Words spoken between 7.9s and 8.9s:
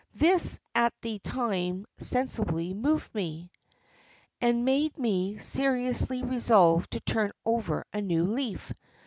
a new leaf.